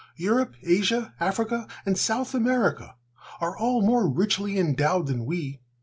"Europe, 0.15 0.55
Asia, 0.63 1.13
Africa 1.19 1.67
and 1.85 1.95
South 1.95 2.33
America 2.33 2.95
are 3.39 3.55
all 3.55 3.85
more 3.85 4.09
richly 4.09 4.57
endowed 4.57 5.05
than 5.05 5.25
we. 5.27 5.61